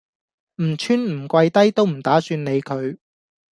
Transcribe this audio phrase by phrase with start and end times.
[0.55, 2.97] 唔穿唔跪低都唔打算理佢